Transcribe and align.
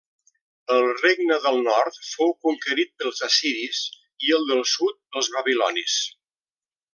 El 0.75 0.85
Regne 1.01 1.35
del 1.43 1.59
Nord 1.67 1.99
fou 2.13 2.33
conquerit 2.47 2.91
pels 3.03 3.21
assiris, 3.29 3.83
i 4.29 4.33
el 4.39 4.49
del 4.53 4.65
sud 4.75 4.99
pels 5.13 5.31
babilonis. 5.37 6.01